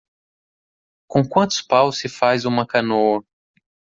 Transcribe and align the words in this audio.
Com 1.07 1.23
quantos 1.29 1.61
paus 1.61 1.99
se 1.99 2.09
faz 2.09 2.43
uma 2.45 2.65
canoa? 2.65 3.23